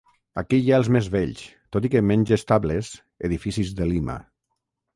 Aquí 0.41 0.57
hi 0.61 0.71
ha 0.75 0.79
els 0.83 0.89
més 0.95 1.09
vells, 1.15 1.43
tot 1.77 1.87
i 1.89 1.93
que 1.97 2.03
menys 2.13 2.33
estables, 2.39 2.91
edificis 3.31 3.77
de 3.83 3.91
Lima. 3.95 4.21